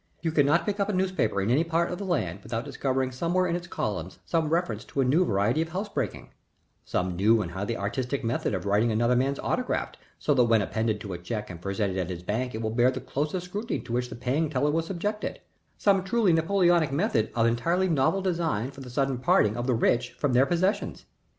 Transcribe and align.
You 0.23 0.31
cannot 0.31 0.65
pick 0.65 0.79
up 0.79 0.89
a 0.89 0.93
newspaper 0.93 1.41
in 1.43 1.51
any 1.51 1.63
part 1.63 1.91
of 1.91 1.99
the 1.99 2.05
land 2.05 2.39
without 2.41 2.65
discovering 2.65 3.11
somewhere 3.11 3.45
in 3.45 3.55
its 3.55 3.67
columns 3.67 4.17
some 4.25 4.49
reference 4.49 4.83
to 4.85 5.01
a 5.01 5.05
new 5.05 5.23
variety 5.23 5.61
of 5.61 5.69
house 5.69 5.89
breaking, 5.89 6.31
some 6.83 7.15
new 7.15 7.39
and 7.43 7.51
highly 7.51 7.77
artistic 7.77 8.23
method 8.23 8.55
of 8.55 8.65
writing 8.65 8.91
another 8.91 9.15
man's 9.15 9.37
autograph 9.37 9.91
so 10.17 10.33
that 10.33 10.45
when 10.45 10.59
appended 10.63 10.99
to 11.01 11.13
a 11.13 11.19
check 11.19 11.51
and 11.51 11.61
presented 11.61 11.97
at 11.97 12.09
his 12.09 12.23
bank 12.23 12.55
it 12.55 12.63
will 12.63 12.71
bear 12.71 12.89
the 12.89 12.99
closest 12.99 13.45
scrutiny 13.45 13.79
to 13.81 13.93
which 13.93 14.09
the 14.09 14.15
paying 14.15 14.49
teller 14.49 14.71
will 14.71 14.81
subject 14.81 15.23
it, 15.23 15.43
some 15.77 16.03
truly 16.03 16.33
Napoleonic 16.33 16.91
method 16.91 17.29
of 17.35 17.45
entirely 17.45 17.87
novel 17.87 18.23
design 18.23 18.71
for 18.71 18.81
the 18.81 18.89
sudden 18.89 19.19
parting 19.19 19.55
of 19.55 19.67
the 19.67 19.75
rich 19.75 20.13
from 20.13 20.33
their 20.33 20.47
possessions. 20.47 21.05